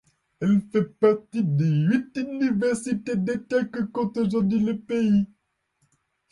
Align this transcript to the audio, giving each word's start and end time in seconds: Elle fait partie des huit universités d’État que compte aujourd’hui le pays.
Elle 0.39 0.63
fait 0.71 0.85
partie 0.97 1.43
des 1.43 1.63
huit 1.69 2.17
universités 2.17 3.15
d’État 3.15 3.63
que 3.65 3.83
compte 3.83 4.17
aujourd’hui 4.17 4.57
le 4.61 4.79
pays. 4.79 5.27